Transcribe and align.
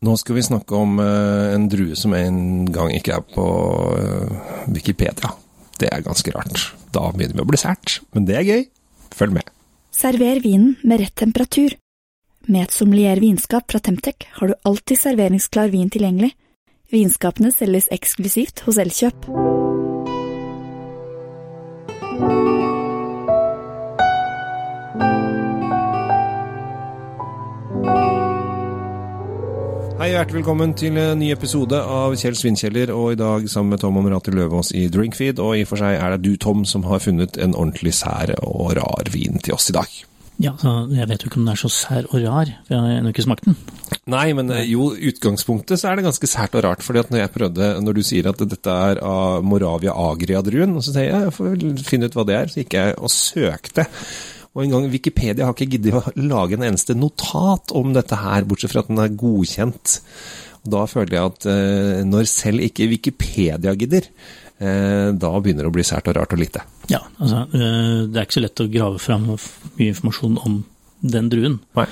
Nå 0.00 0.14
skal 0.16 0.38
vi 0.38 0.42
snakke 0.46 0.76
om 0.76 0.96
eh, 1.02 1.54
en 1.54 1.66
drue 1.68 1.96
som 1.98 2.14
en 2.16 2.64
gang 2.72 2.92
ikke 2.96 3.18
er 3.18 3.24
på 3.34 3.44
eh, 3.98 4.62
Wikipedia. 4.72 5.34
Det 5.80 5.90
er 5.92 6.04
ganske 6.06 6.32
rart. 6.32 6.70
Da 6.94 7.10
begynner 7.12 7.36
vi 7.36 7.44
å 7.44 7.50
bli 7.50 7.60
sært, 7.60 7.98
men 8.16 8.24
det 8.28 8.38
er 8.38 8.48
gøy. 8.48 8.64
Følg 9.12 9.36
med. 9.36 9.52
Server 9.92 10.40
vinen 10.40 10.78
med 10.80 11.02
rett 11.04 11.16
temperatur. 11.20 11.76
Med 12.48 12.64
et 12.64 12.72
sommelier 12.72 13.20
vinskap 13.20 13.68
fra 13.68 13.82
Temtec 13.84 14.24
har 14.38 14.48
du 14.48 14.56
alltid 14.64 15.02
serveringsklar 15.02 15.68
vin 15.74 15.92
tilgjengelig. 15.92 16.32
Vinskapene 16.90 17.52
selges 17.52 17.92
eksklusivt 17.92 18.64
hos 18.64 18.80
Elkjøp. 18.80 19.28
Hei, 30.00 30.14
hjertelig 30.14 30.38
velkommen 30.38 30.70
til 30.72 30.94
en 30.96 31.18
ny 31.20 31.26
episode 31.28 31.76
av 31.76 32.14
Kjell 32.16 32.32
Svinkjeller, 32.32 32.88
og 32.96 33.10
i 33.12 33.16
dag 33.20 33.42
sammen 33.52 33.74
med 33.74 33.82
Tom 33.82 33.98
Amrati 34.00 34.32
Løvaas 34.32 34.70
i 34.72 34.86
Drinkfeed. 34.88 35.42
Og 35.44 35.58
i 35.58 35.66
og 35.66 35.68
for 35.68 35.82
seg 35.82 35.98
er 35.98 36.14
det 36.14 36.22
du, 36.24 36.38
Tom, 36.40 36.62
som 36.64 36.86
har 36.88 37.02
funnet 37.04 37.36
en 37.36 37.52
ordentlig 37.52 37.92
sær 37.98 38.32
og 38.38 38.72
rar 38.78 39.10
vin 39.12 39.36
til 39.44 39.58
oss 39.58 39.68
i 39.68 39.76
dag. 39.76 39.98
Ja, 40.40 40.54
så 40.56 40.88
Jeg 40.88 41.04
vet 41.10 41.20
jo 41.20 41.28
ikke 41.28 41.42
om 41.42 41.44
den 41.44 41.52
er 41.52 41.60
så 41.60 41.68
sær 41.68 42.08
og 42.08 42.16
rar, 42.24 42.48
for 42.64 42.78
jeg 42.78 42.80
har 42.80 42.96
ennå 42.96 43.12
ikke 43.12 43.26
smakt 43.26 43.44
den. 43.44 43.60
Nei, 44.16 44.24
men 44.32 44.48
jo, 44.70 44.88
utgangspunktet 45.12 45.76
så 45.76 45.90
er 45.90 46.00
det 46.00 46.08
ganske 46.08 46.32
sært 46.32 46.56
og 46.56 46.64
rart. 46.64 46.82
fordi 46.82 47.04
at 47.04 47.12
når 47.12 47.20
jeg 47.26 47.36
prøvde, 47.36 47.70
når 47.84 48.00
du 48.00 48.02
sier 48.14 48.32
at 48.32 48.40
dette 48.40 48.80
er 48.88 49.04
av 49.04 49.44
Moravia 49.44 49.92
agria-druen, 49.92 50.80
så 50.80 50.96
sier 50.96 51.10
jeg 51.10 51.28
jeg 51.28 51.36
får 51.36 51.52
vel 51.52 51.84
finne 51.84 52.08
ut 52.08 52.16
hva 52.16 52.24
det 52.24 52.40
er, 52.40 52.48
så 52.48 52.64
gikk 52.64 52.80
jeg 52.80 52.96
og 52.96 53.12
søkte. 53.12 53.90
Og 54.56 54.64
engang 54.64 54.88
Wikipedia 54.90 55.46
har 55.46 55.54
ikke 55.54 55.70
giddet 55.76 55.94
å 55.94 56.12
lage 56.16 56.56
en 56.58 56.64
eneste 56.66 56.96
notat 56.98 57.70
om 57.78 57.92
dette 57.94 58.16
her, 58.18 58.42
bortsett 58.50 58.72
fra 58.72 58.82
at 58.82 58.88
den 58.90 58.98
er 58.98 59.12
godkjent. 59.14 60.00
Og 60.64 60.72
da 60.74 60.80
føler 60.90 61.14
jeg 61.16 61.30
at 61.30 61.46
eh, 61.46 62.00
når 62.04 62.26
selv 62.28 62.64
ikke 62.66 62.88
Wikipedia 62.90 63.74
gidder, 63.78 64.08
eh, 64.58 65.12
da 65.14 65.30
begynner 65.38 65.64
det 65.64 65.70
å 65.70 65.76
bli 65.76 65.86
sært 65.86 66.10
og 66.10 66.18
rart 66.18 66.34
og 66.34 66.42
lite. 66.42 66.64
Ja, 66.90 66.98
altså, 67.22 67.44
øh, 67.54 68.08
Det 68.10 68.16
er 68.18 68.26
ikke 68.26 68.38
så 68.40 68.42
lett 68.42 68.64
å 68.64 68.70
grave 68.74 68.98
fram 68.98 69.28
mye 69.30 69.86
informasjon 69.92 70.40
om 70.44 70.58
den 71.00 71.30
druen. 71.30 71.60
Nei. 71.78 71.86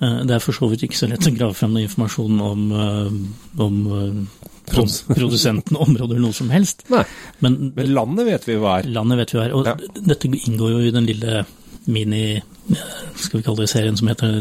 Eh, 0.00 0.18
Det 0.24 0.34
er 0.38 0.40
for 0.40 0.52
så 0.56 0.70
vidt 0.72 0.82
ikke 0.88 0.96
så 1.02 1.10
lett 1.12 1.28
å 1.28 1.34
grave 1.36 1.54
fram 1.54 1.76
noe 1.76 1.84
informasjon 1.84 2.40
om, 2.40 2.64
øh, 2.72 3.60
om 3.60 4.28
Pros- 4.68 5.02
produsenten, 5.08 5.76
områder, 5.76 6.18
noe 6.20 6.32
som 6.32 6.48
helst. 6.52 6.82
Nei. 6.90 7.04
Men 7.40 7.72
Men 7.76 7.92
landet 7.94 8.26
vet 8.26 8.44
vi 8.48 8.56
hva 8.60 8.78
er. 8.80 8.88
landet 8.88 9.18
vet 9.18 9.30
vi 9.32 9.38
hva 9.38 9.44
er. 9.46 9.54
Og 9.54 9.66
Ja. 9.66 9.76
dette 10.08 10.28
inngår 10.28 10.70
jo 10.72 10.78
i 10.88 10.90
den 10.90 11.06
lille 11.06 11.46
mini 11.88 12.36
eh, 12.36 12.80
skal 13.16 13.40
vi 13.40 13.44
kalle 13.46 13.64
det 13.64 13.70
serien 13.72 13.96
som 13.96 14.08
heter 14.10 14.38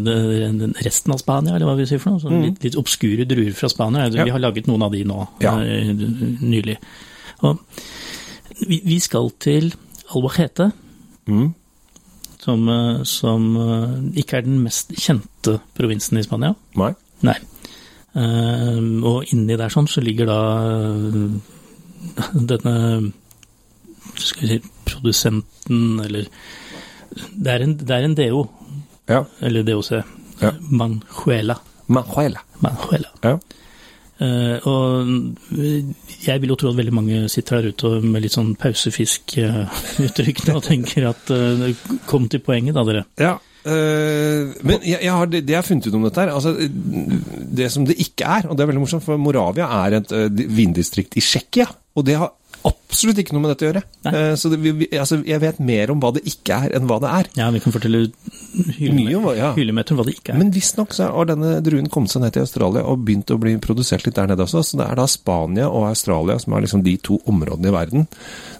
resten 0.84 1.14
av 1.16 1.22
Spania, 1.22 1.56
eller 1.56 1.70
hva 1.70 1.78
vi 1.80 1.86
sier 1.90 2.02
for 2.03 2.12
noe. 2.16 2.22
Så 2.23 2.31
litt, 2.34 2.59
litt 2.66 2.76
obskure 2.80 3.26
druer 3.30 3.53
fra 3.56 3.70
Spania. 3.72 4.09
Vi 4.12 4.30
har 4.36 4.44
laget 4.44 4.67
noen 4.67 4.84
av 4.88 4.92
de 4.95 5.03
nå 5.08 5.22
Ja. 5.44 5.56
eh, 5.64 5.94
nylig. 6.44 6.78
Og 7.48 7.59
vi, 8.68 9.00
skal 9.00 9.31
til 9.40 9.73
Albacete, 10.16 10.72
Mm. 11.28 11.53
som, 12.40 12.70
eh, 12.70 13.03
som 13.03 13.48
ikke 14.16 14.38
er 14.38 14.42
den 14.45 14.62
mest 14.64 14.94
kjente 14.95 15.59
provinsen 15.75 16.18
i 16.18 16.23
Spania. 16.23 16.53
Nei. 16.75 16.94
Nei. 17.23 17.36
Og 18.18 19.25
inni 19.34 19.58
der 19.59 19.70
sånn 19.70 19.88
så 19.88 20.02
ligger 20.02 20.25
da 20.25 20.38
denne 22.50 23.12
skal 24.18 24.42
vi 24.42 24.48
si 24.56 24.62
produsenten, 24.88 26.00
eller 26.02 26.25
Det 27.34 27.54
er 27.54 27.64
en, 27.66 27.78
det 27.78 27.94
er 27.98 28.08
en 28.08 28.16
DO, 28.18 28.44
Ja. 29.10 29.23
eller 29.42 29.64
DOC. 29.68 29.92
Ja. 30.42 30.52
Manjuela. 30.70 31.56
Manjuela. 31.88 32.42
Manjuela. 32.62 33.09
Ja. 33.24 33.38
Uh, 34.18 34.58
og 34.66 35.06
jeg 36.26 36.42
vil 36.42 36.50
jo 36.50 36.56
tro 36.58 36.72
at 36.72 36.78
veldig 36.80 36.94
mange 36.98 37.20
sitter 37.30 37.59
her 37.59 37.68
ute 37.70 37.92
med 38.02 38.24
litt 38.26 38.34
sånn 38.34 38.56
pausefisk-uttrykk 38.58 40.42
og 40.56 40.64
tenker 40.66 41.06
at 41.12 41.30
uh, 41.34 41.68
kom 42.09 42.25
til 42.31 42.41
poenget 42.41 42.74
da, 42.78 42.84
dere. 42.88 43.03
Ja, 43.22 43.36
men 43.68 44.80
jeg, 44.88 45.02
jeg 45.03 45.12
har, 45.12 45.28
det, 45.28 45.41
jeg 45.44 45.58
har 45.59 45.66
funnet 45.68 45.90
ut 45.90 45.96
om 45.97 46.06
dette 46.08 46.22
her, 46.24 46.30
altså 46.31 46.53
det 46.56 47.68
som 47.74 47.84
det 47.86 47.97
ikke 48.00 48.24
er, 48.38 48.46
og 48.47 48.56
det 48.56 48.64
er 48.64 48.70
veldig 48.72 48.84
morsomt, 48.86 49.03
for 49.03 49.20
Moravia 49.20 49.68
er 49.84 49.97
et 50.00 50.14
vindistrikt 50.56 51.18
i 51.20 51.24
Tsjekkia, 51.25 51.66
og 52.00 52.06
det 52.08 52.16
har 52.22 52.31
absolutt 52.67 53.19
ikke 53.22 53.35
noe 53.35 53.44
med 53.44 53.51
dette 53.53 53.66
å 53.66 53.69
gjøre. 53.69 53.81
Eh, 54.11 54.33
så 54.39 54.51
det, 54.51 54.59
vi, 54.63 54.88
altså, 54.97 55.19
jeg 55.28 55.41
vet 55.44 55.59
mer 55.63 55.91
om 55.94 56.01
hva 56.03 56.11
det 56.16 56.23
ikke 56.29 56.59
er, 56.67 56.75
enn 56.78 56.88
hva 56.89 57.00
det 57.03 57.11
er. 57.13 57.29
Ja, 57.39 57.47
vi 57.53 57.61
kan 57.63 57.75
fortelle 57.75 58.07
Mye 58.07 59.16
om 59.17 59.28
hva- 59.28 59.35
ja. 59.38 59.50
hva 59.53 60.05
det 60.07 60.16
ikke 60.16 60.33
er. 60.33 60.39
Men 60.39 60.53
visstnok 60.55 60.95
har 60.97 61.29
denne 61.29 61.57
druen 61.66 61.89
kommet 61.94 62.13
seg 62.13 62.23
ned 62.23 62.35
til 62.35 62.45
Australia 62.45 62.85
og 62.88 63.03
begynt 63.07 63.33
å 63.33 63.39
bli 63.41 63.55
produsert 63.63 64.07
litt 64.07 64.17
der 64.17 64.29
nede 64.31 64.45
også. 64.45 64.63
Så 64.66 64.79
det 64.81 64.88
er 64.88 65.00
da 65.00 65.07
Spania 65.09 65.67
og 65.69 65.89
Australia 65.91 66.38
som 66.41 66.55
er 66.57 66.66
liksom 66.66 66.85
de 66.85 66.95
to 67.09 67.19
områdene 67.29 67.72
i 67.72 67.75
verden 67.75 68.07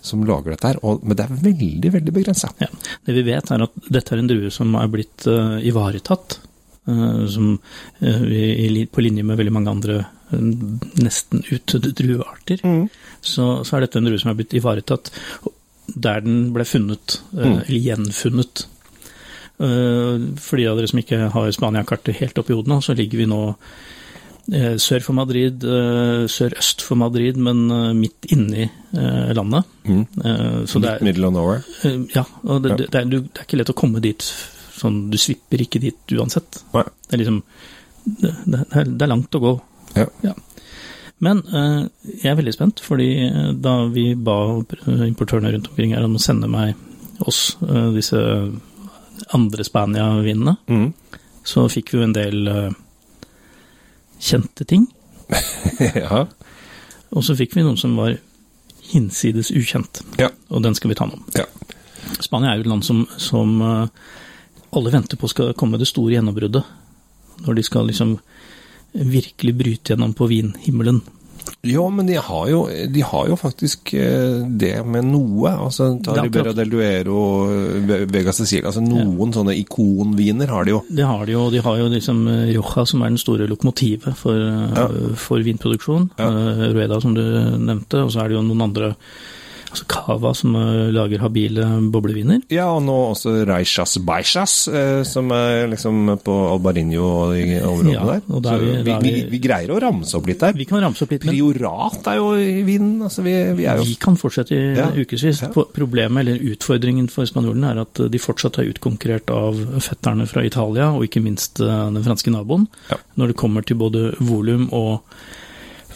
som 0.06 0.26
lager 0.28 0.54
dette 0.54 0.74
her. 0.74 0.82
Og, 0.84 1.04
men 1.04 1.18
det 1.18 1.28
er 1.28 1.40
veldig, 1.48 1.94
veldig 2.00 2.16
begrensa. 2.16 2.52
Ja. 2.64 2.70
Det 3.08 3.16
vi 3.18 3.26
vet, 3.28 3.52
er 3.52 3.66
at 3.68 3.88
dette 3.90 4.16
er 4.16 4.24
en 4.24 4.30
drue 4.30 4.52
som 4.54 4.76
er 4.80 4.92
blitt 4.92 5.28
uh, 5.30 5.58
ivaretatt. 5.64 6.40
Uh, 6.88 7.26
som 7.28 7.58
uh, 7.58 8.28
i, 8.32 8.86
på 8.88 9.04
linje 9.04 9.26
med 9.28 9.40
veldig 9.40 9.56
mange 9.56 9.74
andre 9.74 9.98
nesten 10.32 11.44
utdødde 11.52 11.94
druearter. 11.98 12.64
Så, 13.22 13.46
så 13.66 13.78
er 13.78 13.86
dette 13.86 14.00
en 14.02 14.08
drue 14.10 14.20
som 14.22 14.32
er 14.34 14.38
blitt 14.40 14.56
ivaretatt 14.58 15.12
der 15.88 16.20
den 16.26 16.50
ble 16.54 16.66
funnet, 16.68 17.22
eh, 17.38 17.46
Mm. 17.48 17.60
eller 17.64 17.80
gjenfunnet. 17.86 18.66
Eh, 19.60 20.26
for 20.38 20.58
de 20.60 20.66
av 20.68 20.78
dere 20.78 20.88
som 20.92 21.00
ikke 21.00 21.30
har 21.34 21.52
Spania-kartet 21.56 22.20
helt 22.20 22.38
opp 22.38 22.50
i 22.52 22.54
hodet 22.58 22.68
nå, 22.74 22.82
så 22.84 22.94
ligger 22.94 23.18
vi 23.24 23.26
nå 23.32 23.40
eh, 24.52 24.76
sør 24.78 25.02
for 25.04 25.14
Madrid, 25.18 25.64
sørøst 26.32 26.84
for 26.86 26.96
Madrid, 27.00 27.38
men 27.38 27.66
midt 28.00 28.30
inni 28.32 28.68
landet. 28.94 29.66
Mm. 29.88 30.06
Så 30.68 30.80
det 30.84 30.92
er, 30.92 31.04
Middle 31.04 31.28
of 31.28 31.34
nowhere. 31.34 31.64
Ja, 32.14 32.24
og 32.44 32.62
det, 32.64 32.78
Det, 32.78 32.92
det, 32.92 33.02
er, 33.02 33.10
det 33.10 33.24
er 33.42 33.48
ikke 33.48 33.58
lett 33.64 33.74
å 33.74 33.76
komme 33.80 34.00
dit 34.04 34.24
sånn 34.78 35.10
Du 35.10 35.18
svipper 35.18 35.58
ikke 35.64 35.80
dit 35.82 36.14
uansett. 36.20 36.60
Det 36.72 36.84
er 37.16 37.18
liksom 37.24 37.42
Det, 38.06 38.30
det, 38.46 38.60
er, 38.72 38.86
er 39.04 39.10
langt 39.10 39.36
å 39.36 39.40
gå. 39.44 39.56
Ja. 40.24 40.34
Men 41.20 41.40
eh, 41.50 41.88
jeg 42.22 42.30
er 42.32 42.36
veldig 42.38 42.54
spent, 42.54 42.82
fordi 42.86 43.08
eh, 43.26 43.52
da 43.58 43.88
vi 43.90 44.12
ba 44.14 44.36
importørene 45.08 45.50
rundt 45.56 45.70
omkring 45.72 45.96
her 45.96 46.06
om 46.06 46.18
å 46.20 46.22
sende 46.22 46.50
meg 46.52 46.76
oss 47.26 47.56
eh, 47.66 47.88
disse 47.96 48.20
andre 49.34 49.66
Spania-vinene, 49.66 50.58
Mm. 50.70 50.92
så 51.48 51.66
fikk 51.74 51.90
vi 51.94 51.98
jo 51.98 52.04
en 52.06 52.14
del 52.14 52.52
kjente 54.22 54.66
ting. 54.70 54.86
ja. 55.96 56.26
Og 57.16 57.24
så 57.26 57.36
fikk 57.40 57.56
vi 57.58 57.64
noen 57.66 57.78
som 57.80 57.96
var 57.98 58.18
hinsides 58.92 59.50
ukjent, 59.52 60.02
Ja. 60.22 60.30
og 60.50 60.62
den 60.64 60.76
skal 60.78 60.92
vi 60.94 60.96
ta 61.00 61.08
nå. 61.10 61.18
Ja. 61.36 61.46
Spania 62.24 62.52
er 62.54 62.62
jo 62.62 62.68
et 62.68 62.72
land 62.72 62.86
som, 62.88 63.02
som 63.20 63.58
alle 63.62 64.92
venter 64.94 65.18
på 65.20 65.28
skal 65.32 65.54
komme 65.60 65.80
det 65.82 65.90
store 65.90 66.14
gjennombruddet. 66.16 66.64
Når 67.46 67.58
de 67.58 67.64
skal 67.68 67.90
liksom 67.90 68.16
virkelig 68.94 69.56
bryte 69.58 69.94
gjennom 69.94 70.14
på 70.18 70.28
vinhimmelen. 70.30 71.02
Ja, 71.64 71.84
men 71.90 72.06
de 72.10 72.18
har 72.20 72.48
jo, 72.52 72.66
de 72.92 73.02
har 73.08 73.28
jo 73.30 73.36
faktisk 73.40 73.94
eh, 73.96 74.44
det 74.60 74.86
med 74.86 75.06
noe. 75.08 75.48
Altså, 75.68 75.94
ta 76.04 76.12
Det 76.14 76.20
er 76.20 76.26
Ribera 76.28 76.52
akkurat- 76.52 76.58
del 76.58 76.70
Duero, 76.70 77.22
Ve- 77.88 78.06
Vega 78.12 78.34
Cecilia 78.36 78.68
altså 78.68 78.82
Noen 78.84 79.32
sånne 79.34 79.56
ikonviner 79.56 80.48
har 80.52 80.66
de 80.68 80.72
jo. 80.76 80.82
Det 80.90 81.06
har 81.08 81.26
de 81.26 81.32
jo. 81.38 81.50
De 81.50 81.62
har 81.64 81.78
jo 81.80 81.88
liksom 81.94 82.28
eh, 82.28 82.44
Rioja, 82.52 82.86
som 82.86 83.02
er 83.02 83.10
den 83.10 83.18
store 83.18 83.48
lokomotivet 83.48 84.16
for, 84.16 84.36
eh, 84.36 84.76
Ja. 84.76 84.88
for 85.16 85.40
vinproduksjon. 85.40 86.10
Ja. 86.20 86.28
Eh, 86.28 86.74
Rueda, 86.76 87.00
som 87.02 87.14
du 87.16 87.22
nevnte. 87.24 88.04
Og 88.04 88.12
så 88.12 88.24
er 88.26 88.28
det 88.30 88.36
jo 88.38 88.44
noen 88.44 88.62
andre 88.68 88.96
Altså 89.68 89.84
Cava, 89.92 90.32
som 90.34 90.54
eh, 90.56 90.88
lager 90.96 91.20
habile 91.20 91.66
bobleviner. 91.92 92.40
Ja, 92.54 92.70
og 92.72 92.84
nå 92.86 92.94
også 93.12 93.34
Reishas 93.50 93.98
Baishas, 94.08 94.54
eh, 94.72 95.02
som 95.04 95.28
er 95.36 95.68
liksom 95.74 96.14
på 96.24 96.36
Albarinho 96.54 97.04
og 97.04 97.34
de 97.36 97.58
områdene 97.60 97.94
Ja, 97.94 98.06
der. 98.06 98.22
er 98.22 98.42
Så 98.48 98.58
vi- 98.62 98.84
vi, 98.88 98.96
vi, 99.04 99.24
vi- 99.34 99.40
greier 99.44 99.74
å 99.76 99.80
ramse 99.84 100.16
opp 100.16 100.26
litt 100.28 100.40
der. 100.40 100.54
Vi 100.54 100.66
kan 100.66 100.80
ramse 100.82 101.04
opp 101.04 101.12
litt, 101.12 101.22
Priorat 101.28 102.08
er 102.08 102.16
jo 102.16 102.30
i 102.36 102.64
vinden. 102.64 103.02
Altså, 103.04 103.22
vi, 103.24 103.34
vi 103.60 103.66
er 103.66 103.78
jo 103.78 103.84
Vi 103.84 103.96
kan 103.96 104.16
fortsette 104.16 104.52
i 104.56 104.76
Ja. 104.78 104.88
ukevis. 104.96 105.42
Ja. 105.44 105.50
Problemet, 105.52 106.22
eller 106.26 106.40
utfordringen 106.40 107.10
for 107.10 107.26
spanjolene, 107.26 107.72
er 107.76 107.82
at 107.82 107.94
de 108.10 108.18
fortsatt 108.20 108.60
er 108.60 108.72
utkonkurrert 108.72 109.30
av 109.30 109.54
fetterne 109.84 110.26
fra 110.28 110.46
Italia, 110.46 110.92
og 110.96 111.04
ikke 111.04 111.22
minst 111.22 111.60
eh, 111.60 111.66
den 111.92 112.04
franske 112.04 112.32
naboen, 112.32 112.68
Ja. 112.90 112.96
når 113.18 113.28
det 113.28 113.36
kommer 113.36 113.66
til 113.66 113.76
både 113.76 114.16
volum 114.22 114.70
og 114.72 115.02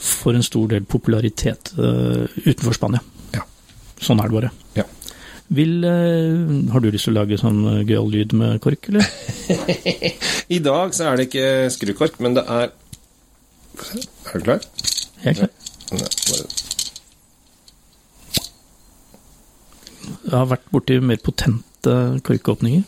for 0.02 0.34
en 0.34 0.42
stor 0.44 0.68
del 0.68 0.82
popularitet 0.90 1.74
uh, 1.78 2.26
utenfor 2.46 2.74
Spania. 2.74 3.00
Sånn 4.02 4.20
er 4.24 4.30
det 4.32 4.38
bare. 4.40 4.52
Ja. 4.80 4.86
Vil, 5.52 5.74
eh, 5.84 6.72
har 6.72 6.80
du 6.84 6.88
lyst 6.94 7.06
til 7.10 7.14
å 7.14 7.20
lage 7.22 7.38
sånn 7.42 7.60
eh, 7.74 7.82
gøyal 7.90 8.08
lyd 8.14 8.34
med 8.40 8.62
kork, 8.64 8.88
eller? 8.90 9.06
I 10.56 10.60
dag 10.64 10.94
så 10.96 11.10
er 11.12 11.20
det 11.20 11.28
ikke 11.30 11.48
skrukork, 11.76 12.20
men 12.24 12.38
det 12.40 12.46
er 12.48 12.72
Er 12.72 14.40
du 14.40 14.46
klar? 14.46 14.64
Jeg 15.24 15.34
er 15.34 15.38
klar. 15.42 15.52
Nei, 15.92 16.08
bare- 16.32 16.60
Jeg 20.22 20.34
har 20.38 20.48
vært 20.50 20.66
borti 20.74 20.98
mer 21.04 21.20
potente 21.24 21.94
korkåpninger. 22.26 22.84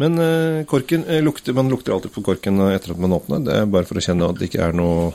Men 0.00 0.18
eh, 0.20 0.62
korken 0.68 1.04
lukter 1.24 1.54
Man 1.56 1.68
lukter 1.72 1.92
alltid 1.94 2.12
på 2.14 2.22
korken 2.24 2.60
etter 2.70 2.92
at 2.94 3.00
man 3.00 3.12
åpner. 3.16 3.42
Det 3.44 3.54
er 3.60 3.68
bare 3.70 3.88
for 3.88 3.98
å 4.00 4.04
kjenne 4.04 4.28
at 4.28 4.38
det 4.40 4.48
ikke 4.50 4.64
er 4.68 4.76
noe 4.76 5.10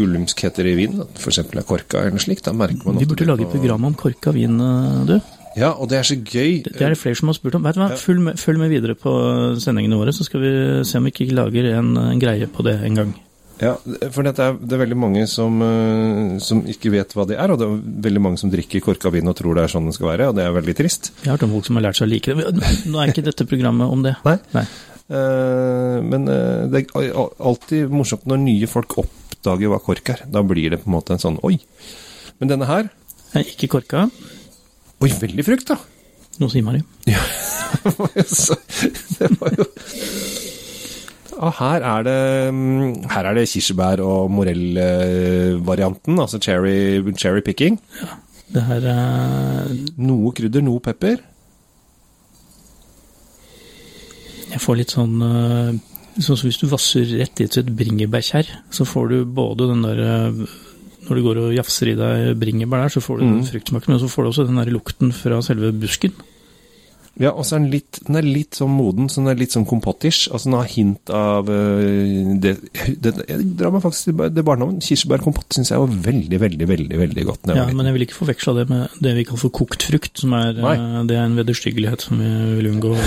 ulumskheter 0.00 0.66
i 0.66 0.74
vinen. 0.78 1.02
At 1.04 1.20
f.eks. 1.20 1.38
er 1.42 1.62
korka 1.68 2.02
eller 2.06 2.22
slik. 2.22 2.42
Da 2.44 2.52
merker 2.56 2.86
man 2.86 2.98
Vi 2.98 3.06
burde 3.10 3.26
lage 3.28 3.44
på- 3.46 3.58
program 3.58 3.84
om 3.84 3.94
korka 3.94 4.32
vin, 4.32 4.58
eh, 4.60 5.04
du. 5.06 5.20
Ja, 5.56 5.72
og 5.76 5.88
det 5.90 5.98
er 5.98 6.02
så 6.08 6.16
gøy. 6.16 6.62
Det 6.64 6.80
er 6.80 6.94
det 6.94 6.98
flere 6.98 7.14
som 7.14 7.28
har 7.28 7.34
spurt 7.36 7.54
om. 7.54 7.62
Vet 7.62 7.74
du 7.76 7.80
hva, 7.82 7.90
Ja. 7.90 7.96
følg 7.96 8.20
med, 8.20 8.38
følg 8.40 8.58
med 8.58 8.70
videre 8.70 8.94
på 8.96 9.12
sendingene 9.60 9.98
våre, 10.00 10.12
så 10.16 10.24
skal 10.24 10.40
vi 10.40 10.84
se 10.84 10.96
om 10.96 11.04
vi 11.04 11.10
ikke 11.12 11.34
lager 11.34 11.76
en, 11.76 11.96
en 11.96 12.18
greie 12.18 12.46
på 12.46 12.64
det 12.64 12.80
en 12.82 12.94
gang. 12.94 13.14
Ja, 13.60 13.76
for 14.10 14.22
det 14.24 14.38
er, 14.40 14.54
det 14.58 14.72
er 14.72 14.80
veldig 14.86 14.96
mange 14.96 15.26
som, 15.28 15.60
eh, 15.62 16.38
som 16.40 16.62
ikke 16.66 16.90
vet 16.90 17.12
hva 17.14 17.26
det 17.28 17.36
er, 17.38 17.52
og 17.52 17.58
det 17.60 17.68
er 17.68 17.76
veldig 18.08 18.20
mange 18.24 18.38
som 18.38 18.50
drikker 18.50 18.80
korka 18.80 19.10
vin 19.12 19.28
og 19.28 19.36
tror 19.36 19.54
det 19.54 19.64
er 19.64 19.68
sånn 19.68 19.84
det 19.86 19.94
skal 19.94 20.08
være, 20.18 20.28
og 20.30 20.34
det 20.34 20.46
er 20.46 20.56
veldig 20.56 20.74
trist. 20.74 21.12
Jeg 21.22 21.30
har 21.30 21.36
hørt 21.36 21.44
om 21.44 21.52
folk 21.52 21.66
som 21.68 21.76
har 21.76 21.82
lært 21.84 22.00
seg 22.00 22.08
å 22.08 22.10
like 22.10 22.34
det. 22.34 22.88
Nå 22.90 22.98
er 22.98 23.12
ikke 23.12 23.22
dette 23.28 23.46
programmet 23.46 23.92
om 23.92 24.02
det. 24.02 24.16
Nei. 24.24 24.38
Nei. 24.56 24.64
Uh, 25.12 26.00
men 26.00 26.24
uh, 26.30 26.66
det 26.72 26.86
er 26.88 27.12
alltid 27.38 27.90
morsomt 27.92 28.24
når 28.24 28.38
nye 28.40 28.66
folk 28.70 28.88
oppdager 29.42 29.72
hva 29.72 29.82
kork 29.82 30.14
er. 30.14 30.22
Da 30.30 30.42
blir 30.46 30.70
det 30.70 30.82
på 30.84 30.90
en 30.90 30.96
måte 30.96 31.16
en 31.16 31.22
sånn 31.22 31.40
oi. 31.42 31.58
Men 32.38 32.54
denne 32.54 32.70
her 32.70 32.88
er 33.34 33.48
Ikke 33.48 33.68
korka. 33.68 34.06
Oi, 35.02 35.10
veldig 35.10 35.44
frukt, 35.44 35.66
da! 35.72 35.78
Noe 36.38 36.52
sier 36.52 36.62
man 36.62 36.78
det. 36.78 36.84
Ja. 37.10 37.22
det 39.18 39.30
var 39.40 39.54
jo 39.58 39.66
her 41.42 41.82
er 41.82 42.04
det 42.06 42.52
mm, 42.54 43.08
Her 43.10 43.26
er 43.26 43.34
det 43.34 43.48
kirsebær- 43.50 44.02
og 44.04 44.30
morellvarianten, 44.30 46.20
altså 46.20 46.38
cherry, 46.38 47.02
cherry 47.18 47.40
picking. 47.42 47.80
Det 48.52 48.62
her 48.62 48.84
er 48.86 49.72
Noe 49.96 50.30
krydder, 50.36 50.62
noe 50.62 50.78
pepper. 50.78 51.18
Jeg 54.52 54.60
får 54.60 54.78
litt 54.78 54.92
sånn 54.92 55.16
øh, 55.24 55.72
Sånn 56.18 56.36
som 56.36 56.48
hvis 56.48 56.60
du 56.60 56.66
vasser 56.68 57.06
rett 57.20 57.40
i 57.40 57.48
et 57.48 57.70
bringebærkjerr, 57.78 58.50
så 58.74 58.84
får 58.88 59.08
du 59.12 59.16
både 59.24 59.70
den 59.70 59.86
der 59.86 60.02
øh, 60.04 60.42
Når 61.08 61.18
du 61.18 61.22
går 61.24 61.40
og 61.40 61.54
jafser 61.56 61.92
i 61.92 61.96
deg 61.98 62.36
bringebær 62.38 62.84
der, 62.84 62.92
så 62.94 63.00
får 63.02 63.18
du 63.18 63.24
den 63.24 63.46
fruktsmaken, 63.48 63.94
men 63.94 64.02
så 64.02 64.10
får 64.12 64.22
du 64.22 64.28
også 64.30 64.44
den 64.46 64.60
der 64.60 64.70
lukten 64.70 65.10
fra 65.16 65.40
selve 65.42 65.72
busken. 65.74 66.12
Ja, 67.20 67.34
og 67.36 67.44
så 67.44 67.58
er 67.58 67.60
den 67.60 67.72
litt, 67.74 67.98
den 68.06 68.16
er 68.16 68.24
litt 68.24 68.56
sånn 68.56 68.72
moden, 68.72 69.10
så 69.12 69.20
den 69.20 69.32
er 69.34 69.40
litt 69.42 69.52
sånn 69.52 69.66
kompottish. 69.68 70.30
Altså 70.32 70.48
den 70.48 70.56
har 70.56 70.70
hint 70.72 71.12
av 71.12 71.50
øh, 71.52 72.30
det, 72.40 72.54
det 73.04 73.12
Jeg 73.28 73.48
drar 73.60 73.74
meg 73.74 73.84
faktisk 73.84 74.08
til 74.08 74.22
det 74.32 74.44
barndommen. 74.46 74.80
Kirsebærkompott 74.84 75.52
syns 75.52 75.74
jeg 75.74 75.82
var 75.82 75.98
veldig, 76.06 76.38
veldig, 76.40 76.68
veldig 76.70 77.00
veldig 77.02 77.26
godt. 77.28 77.52
Ja, 77.52 77.66
men 77.68 77.90
jeg 77.90 77.98
vil 77.98 78.06
ikke 78.06 78.16
forveksle 78.22 78.56
det 78.62 78.66
med 78.72 78.96
det 79.04 79.12
vi 79.18 79.26
kaller 79.28 79.42
for 79.44 79.56
kokt 79.60 79.84
frukt, 79.90 80.14
som 80.24 80.32
er, 80.38 80.56
Nei. 80.56 80.76
øh, 80.78 81.02
det 81.10 81.18
er 81.18 81.26
en 81.26 81.36
vederstyggelighet 81.36 82.06
som 82.08 82.22
vi 82.22 82.30
vil 82.62 82.70
unngå. 82.72 82.94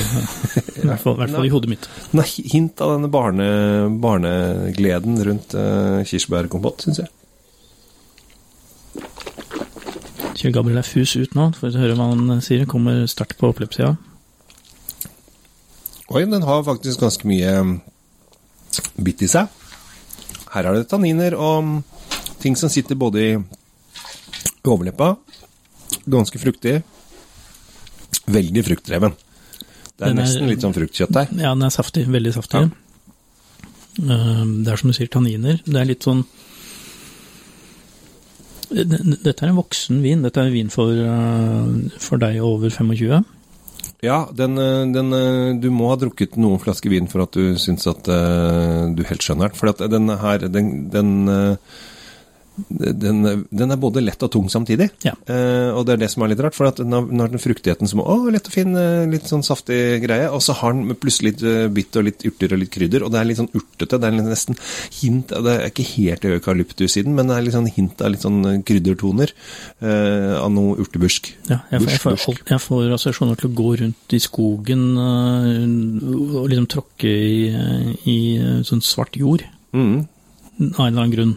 I 0.85 0.93
hvert 0.93 1.03
fall, 1.03 1.17
i 1.17 1.23
hvert 1.23 1.35
fall 1.35 1.47
i 1.47 1.51
hodet 1.53 1.71
mitt. 1.71 1.89
Den 2.11 2.21
har 2.21 2.31
hint 2.53 2.81
av 2.85 2.95
denne 2.95 3.11
barne, 3.11 3.47
barnegleden 4.01 5.19
rundt 5.27 5.55
uh, 5.57 6.01
kirsebærkompott, 6.07 6.85
syns 6.85 7.03
jeg. 7.03 7.11
Kjell 10.35 10.53
Gabriel 10.53 10.81
er 10.81 10.87
fus 10.87 11.15
ut 11.15 11.35
nå, 11.37 11.49
for 11.57 11.71
å 11.71 11.81
høre 11.81 11.95
hva 11.97 12.09
han 12.11 12.43
sier. 12.43 12.67
Kommer 12.69 13.05
sterkt 13.09 13.39
på 13.39 13.49
oppløpssida. 13.49 13.95
Oi, 16.13 16.25
den 16.29 16.43
har 16.45 16.65
faktisk 16.67 17.01
ganske 17.01 17.25
mye 17.25 17.53
mm, 17.65 17.75
bitt 19.01 19.23
i 19.25 19.29
seg. 19.31 19.49
Her 20.53 20.69
er 20.69 20.77
det 20.77 20.89
tanniner 20.91 21.33
og 21.33 21.63
mm, 21.65 21.77
ting 22.43 22.57
som 22.59 22.69
sitter 22.69 22.99
både 22.99 23.23
i 23.23 23.31
overleppa, 24.65 25.15
ganske 26.05 26.39
fruktig, 26.41 26.75
veldig 28.29 28.63
fruktdreven. 28.67 29.15
Det 29.95 30.03
er, 30.03 30.09
Den 30.09 30.17
er- 30.19 30.25
nesten 30.25 30.49
litt 30.49 30.63
sånn 30.63 30.75
fruktkjøtt 30.75 31.11
der. 31.15 31.29
Ja, 31.39 31.53
den 31.55 31.63
er 31.63 31.69
saftig. 31.71 32.05
Veldig 32.11 32.33
saftig. 32.35 32.65
Ja. 32.65 32.69
Det 33.95 34.67
er 34.67 34.75
som 34.81 34.91
du 34.91 34.93
sier, 34.97 35.07
tanniner. 35.07 35.61
Det 35.63 35.79
er 35.79 35.85
litt 35.87 36.03
sånn 36.03 36.25
Dette 38.75 39.45
er 39.45 39.51
en 39.51 39.59
voksen 39.59 40.01
vin. 40.01 40.23
Dette 40.25 40.41
er 40.41 40.49
vin 40.51 40.69
for, 40.73 40.91
eh, 40.91 41.97
for 42.01 42.17
deg 42.17 42.41
over 42.41 42.69
25. 42.69 43.23
Ja, 44.03 44.25
den, 44.33 44.57
eh, 44.57 44.85
den, 44.91 45.13
eh, 45.13 45.59
du 45.61 45.69
må 45.71 45.89
ha 45.89 45.95
drukket 45.95 46.35
noen 46.35 46.59
flasker 46.59 46.89
vin 46.89 47.07
for 47.07 47.21
at 47.21 47.31
du 47.31 47.55
syns 47.55 47.87
at 47.87 48.03
du 48.03 49.03
helt 49.03 49.21
skjønner 49.21 49.49
den. 49.49 49.55
For 49.55 49.87
den 49.87 50.09
her, 50.09 50.37
den, 50.49 50.89
den, 50.89 51.57
den, 52.55 53.45
den 53.51 53.73
er 53.73 53.79
både 53.79 54.03
lett 54.03 54.21
og 54.23 54.31
tung 54.31 54.47
samtidig. 54.51 54.87
Ja. 55.03 55.13
Eh, 55.27 55.69
og 55.75 55.83
det 55.87 55.95
er 55.95 56.01
det 56.05 56.09
som 56.13 56.23
er 56.23 56.31
litt 56.31 56.41
rart, 56.43 56.55
for 56.55 56.69
at 56.69 56.79
den 56.79 56.93
har, 56.95 57.03
den 57.09 57.23
har 57.23 57.31
den 57.31 57.41
fruktigheten 57.41 57.89
som 57.91 58.01
Å, 58.05 58.15
lett 58.31 58.47
og 58.47 58.55
fin, 58.55 58.71
eh, 58.79 59.03
litt 59.11 59.27
sånn 59.29 59.43
saftig 59.45 59.99
greie. 60.05 60.29
Og 60.31 60.43
så 60.45 60.55
har 60.61 60.75
den 60.75 60.95
plutselig 60.99 61.33
litt 61.33 61.43
eh, 61.45 61.67
bitt 61.73 61.99
og 61.99 62.07
litt 62.07 62.25
urter 62.27 62.55
og 62.55 62.61
litt 62.63 62.71
krydder, 62.73 63.05
og 63.05 63.11
det 63.13 63.19
er 63.19 63.29
litt 63.29 63.41
sånn 63.41 63.51
urtete. 63.51 63.99
Det 63.99 64.09
er 64.09 64.17
nesten 64.17 64.59
hint 65.01 65.35
av 65.35 65.45
Det 65.45 65.55
er 65.57 65.73
ikke 65.73 65.87
helt 65.91 66.29
eukalyptus 66.31 66.97
i 66.99 67.05
den, 67.05 67.17
men 67.17 67.29
det 67.29 67.37
er 67.37 67.47
litt 67.47 67.57
sånn 67.57 67.71
hint 67.75 68.01
av 68.01 68.13
litt 68.13 68.25
sånn 68.25 68.63
kryddertoner 68.67 69.35
eh, 69.35 70.33
av 70.39 70.49
noe 70.55 70.79
urtebusk. 70.79 71.33
Ja, 71.51 71.61
jeg, 71.73 71.83
får, 71.83 71.91
jeg, 71.91 72.03
får, 72.05 72.15
jeg, 72.15 72.23
får, 72.25 72.41
jeg 72.55 72.65
får 72.69 72.97
assosiasjoner 72.97 73.41
til 73.41 73.51
å 73.51 73.55
gå 73.59 73.69
rundt 73.83 74.15
i 74.15 74.23
skogen 74.23 74.85
eh, 75.03 75.63
og 76.39 76.51
liksom 76.51 76.69
tråkke 76.71 77.11
i, 77.11 77.39
i 78.07 78.19
sånn 78.67 78.83
svart 78.85 79.19
jord. 79.19 79.43
Mm. 79.75 80.05
Av 80.77 80.85
en 80.85 80.87
eller 80.87 81.01
annen 81.01 81.15
grunn. 81.17 81.35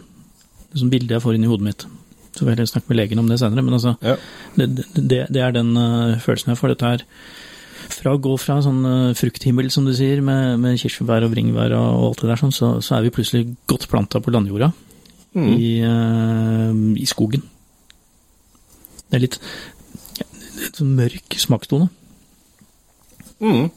Det 0.69 0.79
sånn 0.81 0.91
bildet 0.93 1.15
jeg 1.17 1.23
får 1.25 1.35
inn 1.37 1.45
i 1.47 1.49
hodet 1.49 1.65
mitt. 1.65 1.85
Så 2.33 2.43
får 2.43 2.49
jeg 2.51 2.55
heller 2.59 2.69
snakke 2.69 2.91
med 2.91 2.97
legen 2.99 3.19
om 3.23 3.29
det 3.31 3.39
senere. 3.41 3.63
Men 3.65 3.73
altså, 3.79 3.95
Ja. 4.05 4.15
det, 4.55 4.67
det, 4.95 5.21
det 5.33 5.41
er 5.41 5.51
den 5.55 5.71
uh, 5.77 6.17
følelsen 6.21 6.53
jeg 6.53 6.59
får. 6.61 6.73
Dette 6.75 6.91
er 6.93 7.05
fra 7.89 8.13
å 8.13 8.19
gå 8.21 8.35
fra 8.37 8.59
sånn 8.61 8.83
uh, 8.85 9.13
frukthimmel, 9.17 9.71
som 9.73 9.87
du 9.87 9.93
sier, 9.97 10.21
med, 10.21 10.59
med 10.61 10.77
kirsebær 10.77 11.25
og 11.25 11.33
bringebær 11.33 11.73
og 11.79 12.03
alt 12.11 12.21
det 12.21 12.29
der, 12.29 12.41
sånn, 12.43 12.53
så, 12.53 12.69
så 12.85 12.95
er 12.99 13.07
vi 13.07 13.13
plutselig 13.15 13.47
godt 13.71 13.89
planta 13.91 14.21
på 14.21 14.31
landjorda 14.35 14.71
Mm. 15.29 15.49
i, 15.61 15.67
uh, 15.85 16.73
i 16.97 17.05
skogen. 17.05 17.43
Det 19.11 19.17
er 19.19 19.21
litt, 19.21 19.35
litt 20.57 20.79
sånn 20.79 20.95
mørk 20.97 21.35
smakstone. 21.37 21.85
Mm. 23.37 23.69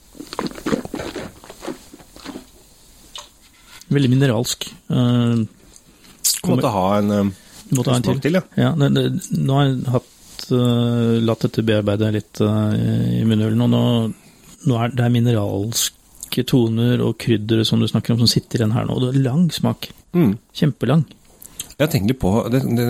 Veldig 3.93 4.11
mineralsk. 4.15 4.65
Uh, 4.89 5.45
Måtte 6.49 6.73
ha 6.75 6.87
en 6.99 7.15
eh, 7.15 7.31
måtte 7.77 7.93
ha 7.93 8.01
en 8.01 8.07
til. 8.07 8.21
til, 8.25 8.41
ja. 8.41 8.43
Ja, 8.59 8.73
det, 8.79 8.91
det, 8.97 9.39
nå 9.39 9.59
har 9.59 9.69
jeg 9.69 9.79
hatt, 9.95 10.45
uh, 10.51 11.17
latt 11.23 11.47
dette 11.47 11.65
bearbeide 11.67 12.13
litt 12.17 12.43
uh, 12.43 12.75
i 12.75 13.23
munnhulen, 13.29 13.63
og 13.65 13.73
nå, 13.73 13.83
nå 14.69 14.79
er 14.83 14.95
det 14.97 15.07
er 15.07 15.15
mineralske 15.15 16.47
toner 16.49 17.03
og 17.05 17.19
krydder 17.23 17.63
som 17.69 17.83
du 17.83 17.89
snakker 17.91 18.15
om, 18.15 18.23
som 18.25 18.31
sitter 18.31 18.63
igjen 18.63 18.77
her 18.77 18.89
nå. 18.89 18.99
Og 18.99 19.07
det 19.07 19.13
er 19.15 19.27
lang 19.29 19.49
smak. 19.55 19.91
Mm. 20.17 20.37
Kjempelang. 20.57 21.07
Jeg 21.83 21.91
tenker 21.91 22.19
på, 22.21 22.31
det, 22.53 22.61
det, 22.77 22.87